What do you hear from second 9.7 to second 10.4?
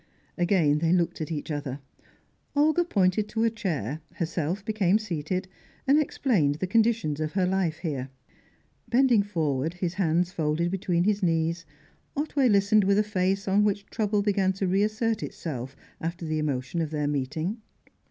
his hands